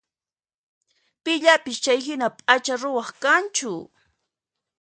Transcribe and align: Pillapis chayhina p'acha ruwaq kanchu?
Pillapis 1.23 1.77
chayhina 1.83 2.27
p'acha 2.37 2.75
ruwaq 2.81 3.09
kanchu? 3.23 3.71